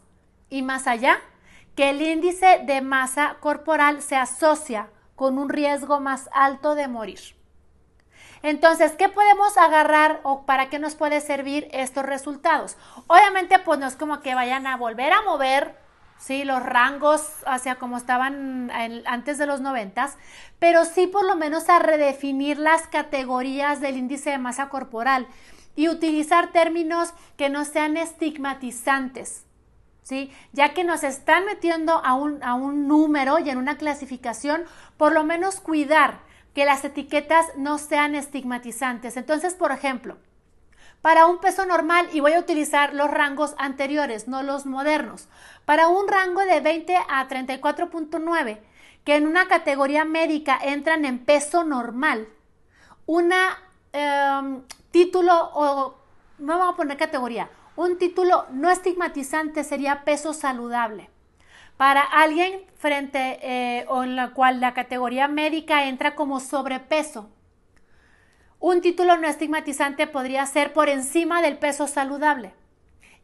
y 0.49 0.61
más 0.61 0.87
allá, 0.87 1.19
que 1.75 1.89
el 1.89 2.01
índice 2.01 2.61
de 2.65 2.81
masa 2.81 3.37
corporal 3.39 4.01
se 4.01 4.15
asocia 4.15 4.89
con 5.15 5.37
un 5.37 5.49
riesgo 5.49 5.99
más 5.99 6.29
alto 6.33 6.75
de 6.75 6.87
morir. 6.87 7.35
Entonces, 8.43 8.91
¿qué 8.91 9.07
podemos 9.07 9.57
agarrar 9.57 10.19
o 10.23 10.45
para 10.45 10.69
qué 10.69 10.77
nos 10.77 10.95
puede 10.95 11.21
servir 11.21 11.69
estos 11.71 12.05
resultados? 12.05 12.75
Obviamente, 13.07 13.57
pues 13.59 13.79
no 13.79 13.87
es 13.87 13.95
como 13.95 14.19
que 14.19 14.35
vayan 14.35 14.67
a 14.67 14.75
volver 14.75 15.13
a 15.13 15.21
mover 15.21 15.77
¿sí? 16.17 16.43
los 16.43 16.63
rangos 16.63 17.21
hacia 17.45 17.75
como 17.75 17.97
estaban 17.97 18.71
antes 19.05 19.37
de 19.37 19.45
los 19.45 19.61
noventas, 19.61 20.17
pero 20.59 20.85
sí 20.85 21.07
por 21.07 21.25
lo 21.25 21.35
menos 21.35 21.69
a 21.69 21.79
redefinir 21.79 22.57
las 22.57 22.87
categorías 22.87 23.81
del 23.81 23.97
índice 23.97 24.31
de 24.31 24.37
masa 24.37 24.69
corporal 24.69 25.27
y 25.75 25.89
utilizar 25.89 26.51
términos 26.51 27.13
que 27.37 27.49
no 27.49 27.65
sean 27.65 27.97
estigmatizantes. 27.97 29.45
¿sí? 30.03 30.31
Ya 30.51 30.73
que 30.73 30.83
nos 30.83 31.03
están 31.03 31.45
metiendo 31.45 31.93
a 32.05 32.13
un, 32.13 32.43
a 32.43 32.53
un 32.53 32.87
número 32.87 33.39
y 33.39 33.49
en 33.49 33.57
una 33.57 33.77
clasificación, 33.77 34.63
por 34.97 35.13
lo 35.13 35.23
menos 35.23 35.59
cuidar 35.59 36.19
que 36.53 36.65
las 36.65 36.85
etiquetas 36.85 37.47
no 37.57 37.77
sean 37.77 38.13
estigmatizantes. 38.15 39.17
Entonces, 39.17 39.55
por 39.55 39.71
ejemplo, 39.71 40.17
para 41.03 41.25
un 41.25 41.39
peso 41.39 41.65
normal, 41.65 42.07
y 42.13 42.21
voy 42.21 42.31
a 42.31 42.39
utilizar 42.39 42.93
los 42.93 43.11
rangos 43.11 43.55
anteriores, 43.57 44.29
no 44.29 44.41
los 44.41 44.65
modernos, 44.65 45.27
para 45.65 45.89
un 45.89 46.07
rango 46.07 46.39
de 46.39 46.61
20 46.61 46.95
a 46.95 47.27
34.9, 47.27 48.59
que 49.03 49.17
en 49.17 49.27
una 49.27 49.49
categoría 49.49 50.05
médica 50.05 50.57
entran 50.63 51.03
en 51.03 51.19
peso 51.19 51.65
normal, 51.65 52.29
una 53.05 53.57
em, 53.91 54.61
título 54.91 55.51
o 55.53 55.93
no 56.39 56.57
vamos 56.57 56.75
a 56.75 56.77
poner 56.77 56.95
categoría, 56.95 57.49
un 57.75 57.97
título 57.97 58.45
no 58.51 58.71
estigmatizante 58.71 59.65
sería 59.65 60.05
peso 60.05 60.31
saludable. 60.31 61.09
Para 61.75 62.01
alguien 62.01 62.61
frente 62.77 63.39
eh, 63.41 63.85
o 63.89 64.03
en 64.03 64.15
la 64.15 64.29
cual 64.29 64.61
la 64.61 64.73
categoría 64.73 65.27
médica 65.27 65.85
entra 65.85 66.15
como 66.15 66.39
sobrepeso. 66.39 67.29
Un 68.65 68.79
título 68.79 69.17
no 69.17 69.27
estigmatizante 69.27 70.07
podría 70.07 70.45
ser 70.45 70.71
por 70.71 70.87
encima 70.87 71.41
del 71.41 71.57
peso 71.57 71.85
saludable. 71.85 72.53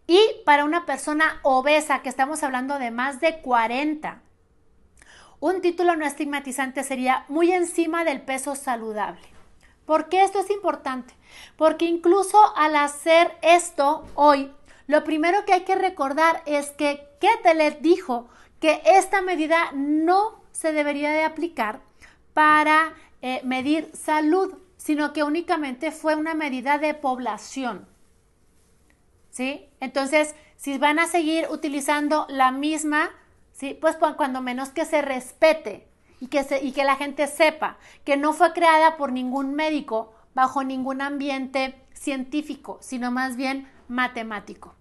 Y 0.05 0.19
para 0.43 0.65
una 0.65 0.86
persona 0.86 1.39
obesa, 1.43 2.01
que 2.01 2.10
estamos 2.10 2.43
hablando 2.43 2.77
de 2.77 2.91
más 2.91 3.22
de 3.22 3.39
40, 3.39 4.22
un 5.39 5.62
título 5.62 5.96
no 5.96 6.05
estigmatizante 6.05 6.84
sería 6.84 7.24
muy 7.29 7.53
encima 7.53 8.03
del 8.03 8.19
peso 8.19 8.53
saludable. 8.58 9.22
¿Por 9.86 10.10
qué 10.10 10.25
esto 10.25 10.41
es 10.41 10.50
importante? 10.50 11.13
Porque 11.55 11.86
incluso 11.86 12.38
al 12.58 12.75
hacer 12.75 13.31
esto 13.41 14.05
hoy, 14.15 14.51
lo 14.88 15.05
primero 15.05 15.46
que 15.46 15.53
hay 15.53 15.62
que 15.62 15.75
recordar 15.75 16.43
es 16.48 16.72
que 16.72 17.08
Ketelet 17.22 17.79
dijo 17.79 18.27
que 18.60 18.81
esta 18.84 19.22
medida 19.22 19.72
no 19.74 20.43
se 20.51 20.74
debería 20.74 21.12
de 21.12 21.24
aplicar 21.24 21.79
para 22.34 22.93
eh, 23.22 23.39
medir 23.46 23.89
salud, 23.96 24.53
sino 24.79 25.12
que 25.12 25.24
únicamente 25.24 25.91
fue 25.91 26.15
una 26.15 26.33
medida 26.33 26.77
de 26.77 26.93
población. 26.93 27.86
¿Sí? 29.29 29.69
Entonces, 29.81 30.36
si 30.55 30.77
van 30.77 31.00
a 31.00 31.07
seguir 31.07 31.48
utilizando 31.51 32.25
la 32.29 32.51
misma, 32.51 33.09
¿sí? 33.51 33.77
Pues 33.79 33.98
cuando 33.98 34.41
menos 34.41 34.69
que 34.69 34.86
se 34.86 35.01
respete 35.01 35.88
y 36.21 36.27
que, 36.27 36.43
se, 36.43 36.63
y 36.63 36.71
que 36.71 36.86
la 36.86 36.95
gente 36.95 37.27
sepa 37.27 37.77
que 38.05 38.17
no 38.17 38.33
fue 38.33 38.53
creada 38.53 38.95
por 38.98 39.12
ningún 39.12 39.53
médico 39.53 40.13
bajo 40.33 40.63
ningún 40.63 41.01
ambiente 41.01 41.75
científico, 41.93 42.79
sino 42.81 43.12
más 43.12 43.36
bien 43.36 43.69
matemático. 43.89 44.75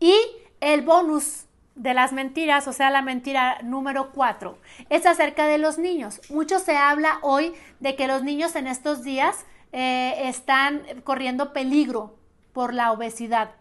Y 0.00 0.14
el 0.60 0.82
bonus 0.82 1.44
de 1.80 1.94
las 1.94 2.12
mentiras, 2.12 2.68
o 2.68 2.74
sea, 2.74 2.90
la 2.90 3.00
mentira 3.00 3.58
número 3.62 4.10
cuatro, 4.12 4.58
es 4.90 5.06
acerca 5.06 5.46
de 5.46 5.56
los 5.56 5.78
niños. 5.78 6.20
Mucho 6.28 6.58
se 6.58 6.76
habla 6.76 7.18
hoy 7.22 7.54
de 7.80 7.96
que 7.96 8.06
los 8.06 8.22
niños 8.22 8.54
en 8.54 8.66
estos 8.66 9.02
días 9.02 9.46
eh, 9.72 10.28
están 10.28 10.82
corriendo 11.04 11.54
peligro 11.54 12.18
por 12.52 12.74
la 12.74 12.92
obesidad. 12.92 13.52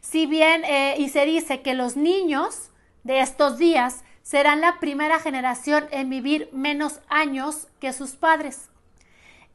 Si 0.00 0.26
bien, 0.26 0.64
eh, 0.64 0.94
y 0.98 1.08
se 1.08 1.26
dice 1.26 1.62
que 1.62 1.74
los 1.74 1.96
niños 1.96 2.70
de 3.02 3.18
estos 3.18 3.58
días 3.58 4.04
serán 4.22 4.60
la 4.60 4.78
primera 4.78 5.18
generación 5.18 5.88
en 5.90 6.08
vivir 6.08 6.48
menos 6.52 7.00
años 7.08 7.66
que 7.80 7.92
sus 7.92 8.12
padres. 8.12 8.68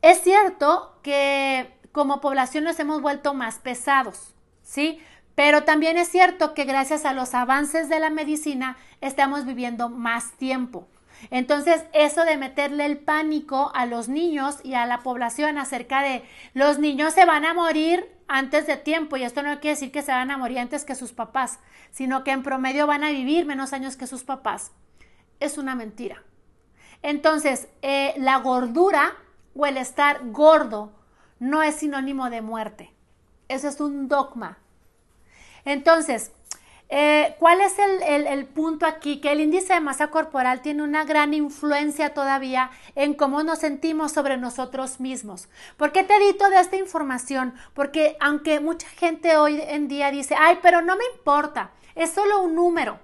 Es 0.02 0.20
cierto 0.22 1.00
que 1.04 1.72
como 1.94 2.20
población 2.20 2.66
nos 2.66 2.78
hemos 2.82 3.02
vuelto 3.02 3.34
más 3.34 3.60
pesados, 3.60 4.34
¿sí? 4.62 5.02
Pero 5.36 5.64
también 5.64 5.98
es 5.98 6.10
cierto 6.10 6.54
que 6.54 6.66
gracias 6.66 7.06
a 7.06 7.14
los 7.14 7.34
avances 7.34 7.90
de 7.90 8.00
la 8.00 8.10
medicina 8.10 8.78
estamos 9.00 9.46
viviendo 9.46 9.90
más 9.90 10.32
tiempo. 10.34 10.88
Entonces, 11.30 11.84
eso 11.94 12.26
de 12.26 12.38
meterle 12.38 12.86
el 12.86 12.98
pánico 12.98 13.72
a 13.76 13.86
los 13.86 14.10
niños 14.10 14.60
y 14.64 14.74
a 14.74 14.86
la 14.86 15.04
población 15.04 15.58
acerca 15.58 16.02
de 16.02 16.24
los 16.54 16.80
niños 16.80 17.14
se 17.14 17.26
van 17.26 17.46
a 17.46 17.54
morir 17.54 18.10
antes 18.28 18.66
de 18.66 18.78
tiempo, 18.78 19.18
y 19.18 19.24
esto 19.24 19.44
no 19.44 19.60
quiere 19.60 19.76
decir 19.76 19.92
que 19.92 20.02
se 20.02 20.12
van 20.12 20.32
a 20.32 20.38
morir 20.38 20.60
antes 20.60 20.86
que 20.86 20.96
sus 20.96 21.12
papás, 21.12 21.60
sino 21.92 22.24
que 22.24 22.32
en 22.32 22.44
promedio 22.44 22.88
van 22.88 23.04
a 23.04 23.12
vivir 23.12 23.46
menos 23.46 23.74
años 23.74 23.98
que 23.98 24.08
sus 24.08 24.24
papás, 24.24 24.72
es 25.40 25.58
una 25.58 25.76
mentira. 25.76 26.24
Entonces, 27.04 27.68
eh, 27.82 28.14
la 28.18 28.38
gordura 28.38 29.14
o 29.56 29.66
el 29.66 29.78
estar 29.78 30.22
gordo 30.32 30.94
no 31.40 31.62
es 31.62 31.76
sinónimo 31.76 32.30
de 32.30 32.42
muerte. 32.42 32.94
Eso 33.50 33.68
es 33.68 33.82
un 33.82 34.08
dogma. 34.08 34.60
Entonces, 35.66 36.32
eh, 36.94 37.38
¿Cuál 37.40 37.62
es 37.62 37.78
el, 37.80 38.46
punto 38.48 38.86
aquí? 38.86 39.22
Que 39.22 39.32
el 39.32 39.40
índice 39.40 39.74
de 39.74 39.80
masa 39.80 40.08
corporal 40.08 40.62
tiene 40.62 40.84
una 40.84 41.06
gran 41.06 41.34
influencia 41.34 42.14
todavía 42.14 42.70
en 42.96 43.14
cómo 43.14 43.44
nos 43.44 43.60
sentimos 43.60 44.12
sobre 44.12 44.36
nosotros 44.36 45.00
mismos. 45.00 45.48
¿Por 45.78 45.94
qué 45.94 46.04
te 46.04 46.20
di 46.20 46.34
toda 46.34 46.60
esta 46.60 46.76
información? 46.76 47.54
Porque 47.74 48.18
aunque 48.20 48.60
mucha 48.60 48.90
gente 48.90 49.38
hoy 49.38 49.62
en 49.66 49.88
día 49.88 50.12
dice, 50.12 50.36
ay, 50.38 50.60
pero 50.62 50.82
no 50.82 50.98
me 50.98 51.06
importa, 51.16 51.72
es 51.96 52.12
solo 52.12 52.42
un 52.42 52.56
número. 52.56 53.00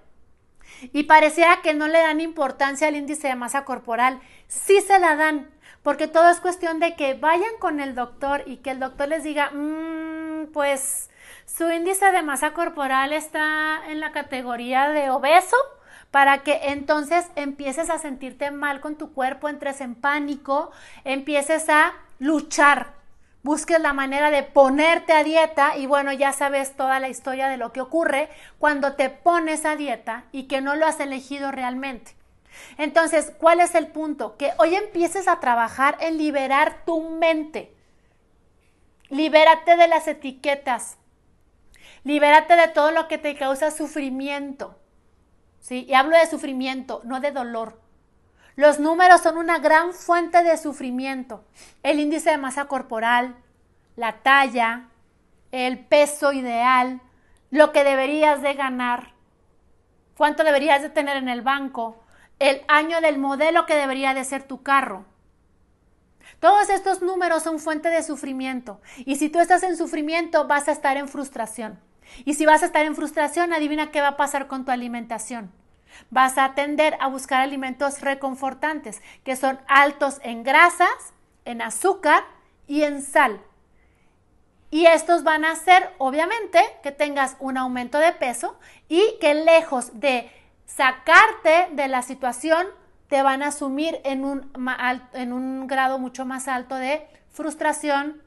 Y 0.91 1.03
pareciera 1.03 1.61
que 1.61 1.73
no 1.73 1.87
le 1.87 1.99
dan 1.99 2.19
importancia 2.19 2.89
al 2.89 2.97
índice 2.97 3.29
de 3.29 3.35
masa 3.35 3.63
corporal. 3.63 4.19
Sí 4.49 4.81
se 4.81 4.99
la 4.99 5.15
dan, 5.15 5.49
porque 5.81 6.09
todo 6.09 6.29
es 6.29 6.41
cuestión 6.41 6.81
de 6.81 6.97
que 6.97 7.13
vayan 7.13 7.57
con 7.59 7.79
el 7.79 7.95
doctor 7.95 8.43
y 8.45 8.57
que 8.57 8.71
el 8.71 8.81
doctor 8.81 9.07
les 9.07 9.23
diga, 9.23 9.49
mmm, 9.53 10.47
pues 10.51 11.09
su 11.47 11.71
índice 11.71 12.11
de 12.11 12.21
masa 12.21 12.51
corporal 12.53 13.13
está 13.13 13.81
en 13.87 13.99
la 13.99 14.11
categoría 14.11 14.89
de 14.89 15.09
obeso 15.09 15.55
para 16.11 16.43
que 16.43 16.59
entonces 16.63 17.25
empieces 17.35 17.89
a 17.89 17.97
sentirte 17.97 18.51
mal 18.51 18.81
con 18.81 18.95
tu 18.95 19.13
cuerpo, 19.13 19.49
entres 19.49 19.81
en 19.81 19.95
pánico, 19.95 20.71
empieces 21.05 21.69
a 21.69 21.93
luchar, 22.19 22.93
busques 23.43 23.79
la 23.79 23.93
manera 23.93 24.29
de 24.29 24.43
ponerte 24.43 25.13
a 25.13 25.23
dieta 25.23 25.77
y 25.77 25.85
bueno, 25.85 26.11
ya 26.11 26.33
sabes 26.33 26.75
toda 26.75 26.99
la 26.99 27.09
historia 27.09 27.47
de 27.47 27.57
lo 27.57 27.71
que 27.71 27.81
ocurre 27.81 28.29
cuando 28.59 28.93
te 28.93 29.09
pones 29.09 29.65
a 29.65 29.77
dieta 29.77 30.25
y 30.33 30.43
que 30.43 30.61
no 30.61 30.75
lo 30.75 30.85
has 30.85 30.99
elegido 30.99 31.51
realmente. 31.51 32.11
Entonces, 32.77 33.31
¿cuál 33.37 33.61
es 33.61 33.73
el 33.73 33.87
punto? 33.87 34.35
Que 34.35 34.51
hoy 34.57 34.75
empieces 34.75 35.27
a 35.27 35.39
trabajar 35.39 35.97
en 36.01 36.17
liberar 36.17 36.83
tu 36.85 37.09
mente. 37.09 37.73
Libérate 39.09 39.77
de 39.77 39.87
las 39.87 40.07
etiquetas. 40.07 40.97
Libérate 42.07 42.55
de 42.55 42.69
todo 42.69 42.91
lo 42.91 43.09
que 43.09 43.17
te 43.17 43.35
causa 43.35 43.69
sufrimiento. 43.69 44.79
¿sí? 45.59 45.85
Y 45.89 45.93
hablo 45.93 46.17
de 46.17 46.25
sufrimiento, 46.25 47.01
no 47.03 47.19
de 47.19 47.33
dolor. 47.33 47.81
Los 48.55 48.79
números 48.79 49.19
son 49.19 49.37
una 49.37 49.59
gran 49.59 49.91
fuente 49.91 50.41
de 50.41 50.55
sufrimiento. 50.55 51.43
El 51.83 51.99
índice 51.99 52.31
de 52.31 52.37
masa 52.37 52.69
corporal, 52.69 53.35
la 53.97 54.19
talla, 54.19 54.87
el 55.51 55.79
peso 55.79 56.31
ideal, 56.31 57.01
lo 57.51 57.73
que 57.73 57.83
deberías 57.83 58.41
de 58.41 58.53
ganar, 58.53 59.11
cuánto 60.15 60.45
deberías 60.45 60.81
de 60.81 60.89
tener 60.89 61.17
en 61.17 61.27
el 61.27 61.41
banco, 61.41 62.01
el 62.39 62.61
año 62.69 63.01
del 63.01 63.17
modelo 63.17 63.65
que 63.65 63.75
debería 63.75 64.13
de 64.13 64.23
ser 64.23 64.43
tu 64.43 64.63
carro. 64.63 65.03
Todos 66.39 66.69
estos 66.69 67.01
números 67.01 67.43
son 67.43 67.59
fuente 67.59 67.89
de 67.89 68.01
sufrimiento. 68.01 68.79
Y 68.99 69.17
si 69.17 69.27
tú 69.27 69.41
estás 69.41 69.63
en 69.63 69.75
sufrimiento, 69.75 70.47
vas 70.47 70.69
a 70.69 70.71
estar 70.71 70.95
en 70.95 71.09
frustración. 71.09 71.85
Y 72.25 72.33
si 72.33 72.45
vas 72.45 72.63
a 72.63 72.67
estar 72.67 72.85
en 72.85 72.95
frustración, 72.95 73.53
adivina 73.53 73.91
qué 73.91 74.01
va 74.01 74.09
a 74.09 74.17
pasar 74.17 74.47
con 74.47 74.65
tu 74.65 74.71
alimentación. 74.71 75.51
Vas 76.09 76.37
a 76.37 76.53
tender 76.53 76.97
a 76.99 77.07
buscar 77.07 77.41
alimentos 77.41 78.01
reconfortantes, 78.01 79.01
que 79.23 79.35
son 79.35 79.59
altos 79.67 80.19
en 80.23 80.43
grasas, 80.43 81.13
en 81.45 81.61
azúcar 81.61 82.23
y 82.67 82.83
en 82.83 83.01
sal. 83.01 83.41
Y 84.69 84.85
estos 84.85 85.23
van 85.23 85.45
a 85.45 85.51
hacer, 85.51 85.93
obviamente, 85.97 86.59
que 86.83 86.91
tengas 86.91 87.37
un 87.39 87.57
aumento 87.57 87.99
de 87.99 88.11
peso 88.11 88.59
y 88.89 89.01
que 89.21 89.33
lejos 89.33 89.99
de 89.99 90.29
sacarte 90.65 91.69
de 91.71 91.87
la 91.87 92.01
situación, 92.01 92.67
te 93.07 93.23
van 93.23 93.41
a 93.41 93.51
sumir 93.51 94.01
en 94.03 94.25
un, 94.25 94.51
en 95.13 95.31
un 95.31 95.65
grado 95.67 95.97
mucho 95.97 96.25
más 96.25 96.49
alto 96.49 96.75
de 96.75 97.07
frustración, 97.31 98.21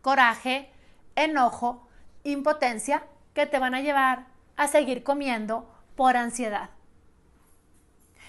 coraje, 0.00 0.70
enojo 1.16 1.86
impotencia 2.24 3.04
que 3.34 3.46
te 3.46 3.58
van 3.58 3.74
a 3.74 3.80
llevar 3.80 4.26
a 4.56 4.68
seguir 4.68 5.02
comiendo 5.02 5.68
por 5.96 6.16
ansiedad. 6.16 6.70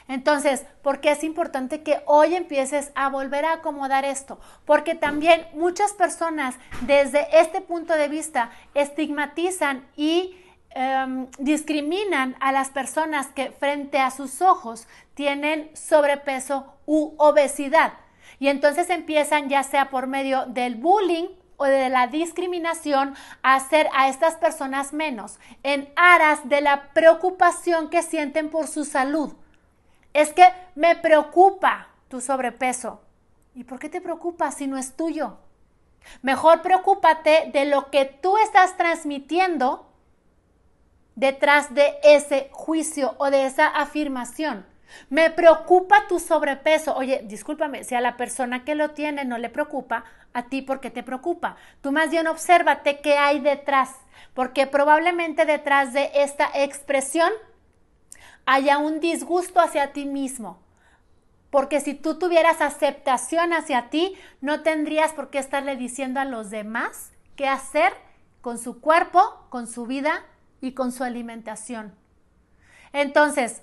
Entonces, 0.08 0.65
¿por 0.82 0.99
qué 0.99 1.12
es 1.12 1.23
importante 1.23 1.84
que 1.84 2.01
hoy 2.06 2.36
empieces 2.36 2.91
a 2.95 3.10
volver 3.10 3.45
a 3.45 3.54
acomodar 3.54 4.04
esto? 4.04 4.39
Porque 4.65 4.95
también 4.95 5.47
muchas 5.54 5.93
personas 5.93 6.56
desde 6.82 7.27
este 7.39 7.62
punto 7.62 7.93
de 7.93 8.10
vista 8.10 8.51
estigmatizan 8.73 9.86
y 9.95 10.36
em, 10.71 11.27
discriminan 11.39 12.36
a 12.41 12.51
las 12.51 12.69
personas 12.71 13.27
que 13.27 13.51
frente 13.51 13.99
a 13.99 14.12
sus 14.12 14.41
ojos 14.41 14.88
tienen 15.13 15.69
sobrepeso 15.75 16.73
u 16.86 17.13
obesidad. 17.17 17.93
Y 18.39 18.49
entonces 18.49 18.89
empiezan 18.89 19.49
ya 19.49 19.63
sea 19.63 19.89
por 19.89 20.08
medio 20.08 20.45
del 20.47 20.75
bullying 20.75 21.27
o 21.62 21.65
de 21.65 21.89
la 21.89 22.08
discriminación 22.08 23.15
a 23.43 23.56
hacer 23.56 23.88
a 23.93 24.10
estas 24.10 24.36
personas 24.36 24.93
menos 24.93 25.38
en 25.62 25.91
aras 25.95 26.50
de 26.50 26.62
la 26.62 26.91
preocupación 26.93 27.89
que 27.89 28.02
sienten 28.02 28.50
por 28.50 28.67
su 28.67 28.84
salud. 28.84 29.34
Es 30.13 30.34
que 30.34 30.47
me 30.74 30.95
preocupa 30.95 31.89
tu 32.10 32.19
sobrepeso. 32.19 33.02
¿Y 33.54 33.63
por 33.63 33.78
qué 33.78 33.89
te 33.89 34.02
preocupa 34.02 34.52
si 34.52 34.65
no 34.65 34.78
es 34.78 34.95
tuyo? 34.95 35.38
Mejor 36.24 36.63
preocúpate 36.63 37.52
de 37.54 37.65
lo 37.65 37.91
que 37.91 38.06
tú 38.06 38.38
estás 38.39 38.76
transmitiendo 38.76 39.88
detrás 41.15 41.76
de 41.76 41.93
ese 42.04 42.50
juicio 42.52 43.13
o 43.19 43.30
de 43.30 43.45
esa 43.45 43.67
afirmación. 43.67 44.65
Me 45.10 45.30
preocupa 45.30 46.08
tu 46.08 46.19
sobrepeso. 46.19 46.95
Oye, 46.95 47.21
discúlpame, 47.25 47.84
si 47.84 47.95
a 47.95 48.01
la 48.01 48.17
persona 48.17 48.63
que 48.63 48.75
lo 48.75 48.91
tiene 48.91 49.25
no 49.25 49.38
le 49.38 49.49
preocupa, 49.49 50.04
a 50.34 50.43
ti 50.43 50.62
por 50.62 50.80
qué 50.80 50.89
te 50.89 51.04
preocupa. 51.04 51.58
Tú 51.82 51.91
más 51.91 52.10
bien 52.10 52.27
obsérvate 52.27 52.99
qué 53.01 53.17
hay 53.17 53.39
detrás, 53.39 53.95
porque 54.34 54.67
probablemente 54.67 55.45
detrás 55.45 55.93
de 55.93 56.12
esta 56.15 56.49
expresión 56.54 57.32
haya 58.45 58.77
un 58.77 58.99
disgusto 58.99 59.60
hacia 59.60 59.93
ti 59.93 60.06
mismo. 60.06 60.60
Porque 61.49 61.82
si 61.82 61.93
tú 61.93 62.17
tuvieras 62.17 62.62
aceptación 62.62 63.51
hacia 63.54 63.89
ti, 63.89 64.15
no 64.39 64.62
tendrías 64.62 65.12
por 65.12 65.30
qué 65.30 65.39
estarle 65.39 65.75
diciendo 65.75 66.19
a 66.19 66.25
los 66.25 66.49
demás 66.49 67.12
qué 67.36 67.47
hacer 67.47 67.93
con 68.39 68.58
su 68.58 68.80
cuerpo, 68.80 69.45
con 69.49 69.67
su 69.67 69.86
vida 69.86 70.23
y 70.62 70.71
con 70.71 70.91
su 70.91 71.04
alimentación. 71.04 71.93
Entonces, 72.93 73.62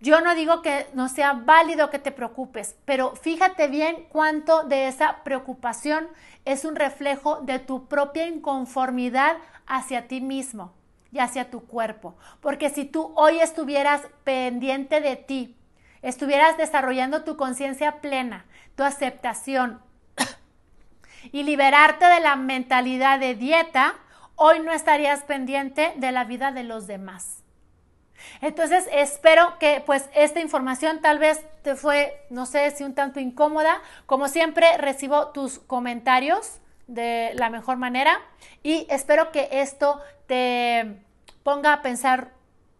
yo 0.00 0.20
no 0.20 0.34
digo 0.34 0.60
que 0.60 0.86
no 0.92 1.08
sea 1.08 1.32
válido 1.32 1.88
que 1.88 1.98
te 1.98 2.12
preocupes, 2.12 2.76
pero 2.84 3.16
fíjate 3.16 3.68
bien 3.68 4.06
cuánto 4.10 4.64
de 4.64 4.88
esa 4.88 5.22
preocupación 5.24 6.08
es 6.44 6.64
un 6.64 6.76
reflejo 6.76 7.40
de 7.40 7.58
tu 7.58 7.86
propia 7.88 8.26
inconformidad 8.26 9.36
hacia 9.66 10.06
ti 10.06 10.20
mismo 10.20 10.74
y 11.12 11.18
hacia 11.18 11.50
tu 11.50 11.66
cuerpo. 11.66 12.14
Porque 12.40 12.68
si 12.68 12.84
tú 12.84 13.12
hoy 13.16 13.40
estuvieras 13.40 14.02
pendiente 14.22 15.00
de 15.00 15.16
ti, 15.16 15.56
estuvieras 16.02 16.58
desarrollando 16.58 17.24
tu 17.24 17.36
conciencia 17.36 18.02
plena, 18.02 18.44
tu 18.76 18.82
aceptación 18.82 19.80
y 21.32 21.42
liberarte 21.42 22.04
de 22.04 22.20
la 22.20 22.36
mentalidad 22.36 23.18
de 23.18 23.34
dieta, 23.34 23.94
hoy 24.34 24.60
no 24.60 24.72
estarías 24.72 25.22
pendiente 25.22 25.94
de 25.96 26.12
la 26.12 26.24
vida 26.24 26.52
de 26.52 26.64
los 26.64 26.86
demás. 26.86 27.45
Entonces, 28.40 28.88
espero 28.92 29.58
que 29.58 29.82
pues 29.84 30.08
esta 30.14 30.40
información 30.40 31.00
tal 31.00 31.18
vez 31.18 31.40
te 31.62 31.74
fue, 31.76 32.24
no 32.30 32.46
sé 32.46 32.70
si 32.70 32.84
un 32.84 32.94
tanto 32.94 33.20
incómoda. 33.20 33.80
Como 34.06 34.28
siempre, 34.28 34.76
recibo 34.78 35.28
tus 35.28 35.58
comentarios 35.58 36.60
de 36.86 37.32
la 37.34 37.50
mejor 37.50 37.76
manera 37.76 38.20
y 38.62 38.86
espero 38.90 39.32
que 39.32 39.48
esto 39.50 40.00
te 40.26 41.00
ponga 41.42 41.72
a 41.72 41.82
pensar 41.82 42.30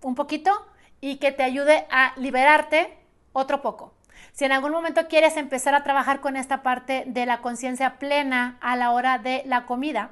un 0.02 0.14
poquito 0.14 0.66
y 1.00 1.16
que 1.16 1.32
te 1.32 1.42
ayude 1.42 1.86
a 1.90 2.12
liberarte 2.16 2.96
otro 3.32 3.62
poco. 3.62 3.92
Si 4.32 4.44
en 4.44 4.52
algún 4.52 4.72
momento 4.72 5.08
quieres 5.08 5.36
empezar 5.36 5.74
a 5.74 5.82
trabajar 5.82 6.20
con 6.20 6.36
esta 6.36 6.62
parte 6.62 7.04
de 7.06 7.26
la 7.26 7.40
conciencia 7.40 7.98
plena 7.98 8.58
a 8.60 8.76
la 8.76 8.92
hora 8.92 9.18
de 9.18 9.42
la 9.46 9.66
comida, 9.66 10.10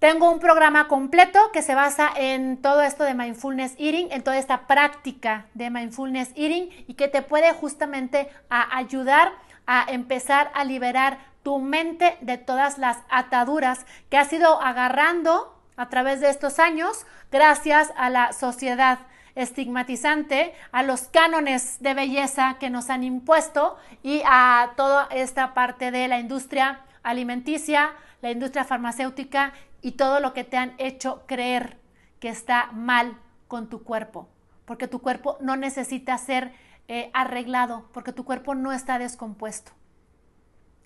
tengo 0.00 0.30
un 0.30 0.40
programa 0.40 0.88
completo 0.88 1.38
que 1.52 1.60
se 1.60 1.74
basa 1.74 2.10
en 2.16 2.56
todo 2.62 2.80
esto 2.80 3.04
de 3.04 3.12
mindfulness 3.12 3.74
eating, 3.78 4.08
en 4.10 4.22
toda 4.22 4.38
esta 4.38 4.66
práctica 4.66 5.44
de 5.52 5.68
mindfulness 5.68 6.30
eating 6.36 6.70
y 6.88 6.94
que 6.94 7.06
te 7.06 7.20
puede 7.20 7.52
justamente 7.52 8.30
ayudar 8.48 9.32
a 9.66 9.84
empezar 9.88 10.50
a 10.54 10.64
liberar 10.64 11.18
tu 11.42 11.58
mente 11.58 12.16
de 12.22 12.38
todas 12.38 12.78
las 12.78 12.96
ataduras 13.10 13.84
que 14.08 14.16
has 14.16 14.32
ido 14.32 14.62
agarrando 14.62 15.54
a 15.76 15.90
través 15.90 16.20
de 16.20 16.30
estos 16.30 16.58
años 16.58 17.06
gracias 17.30 17.92
a 17.96 18.08
la 18.08 18.32
sociedad 18.32 19.00
estigmatizante, 19.34 20.54
a 20.72 20.82
los 20.82 21.02
cánones 21.02 21.76
de 21.80 21.92
belleza 21.92 22.56
que 22.58 22.70
nos 22.70 22.88
han 22.88 23.04
impuesto 23.04 23.76
y 24.02 24.22
a 24.24 24.72
toda 24.78 25.08
esta 25.10 25.52
parte 25.52 25.90
de 25.90 26.08
la 26.08 26.18
industria 26.20 26.80
alimenticia, 27.02 27.92
la 28.22 28.30
industria 28.30 28.64
farmacéutica 28.64 29.52
y 29.82 29.92
todo 29.92 30.20
lo 30.20 30.34
que 30.34 30.44
te 30.44 30.56
han 30.56 30.74
hecho 30.78 31.24
creer 31.26 31.78
que 32.18 32.28
está 32.28 32.70
mal 32.72 33.16
con 33.48 33.68
tu 33.68 33.82
cuerpo, 33.82 34.28
porque 34.64 34.88
tu 34.88 35.00
cuerpo 35.00 35.36
no 35.40 35.56
necesita 35.56 36.16
ser 36.18 36.52
eh, 36.88 37.10
arreglado, 37.14 37.88
porque 37.92 38.12
tu 38.12 38.24
cuerpo 38.24 38.54
no 38.54 38.72
está 38.72 38.98
descompuesto. 38.98 39.72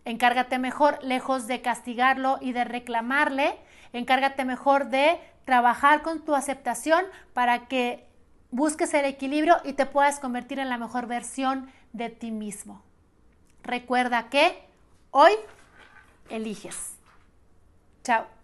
Encárgate 0.04 0.58
mejor, 0.58 0.98
lejos 1.02 1.46
de 1.46 1.62
castigarlo 1.62 2.38
y 2.40 2.52
de 2.52 2.64
reclamarle, 2.64 3.58
encárgate 3.92 4.44
mejor 4.44 4.88
de 4.88 5.18
trabajar 5.44 6.02
con 6.02 6.24
tu 6.24 6.34
aceptación 6.34 7.04
para 7.32 7.68
que 7.68 8.06
busques 8.50 8.94
el 8.94 9.04
equilibrio 9.04 9.56
y 9.64 9.72
te 9.72 9.86
puedas 9.86 10.20
convertir 10.20 10.58
en 10.58 10.68
la 10.68 10.78
mejor 10.78 11.06
versión 11.06 11.70
de 11.92 12.10
ti 12.10 12.30
mismo. 12.30 12.82
Recuerda 13.62 14.28
que 14.28 14.62
hoy 15.10 15.32
eliges. 16.28 16.96
Chao. 18.02 18.43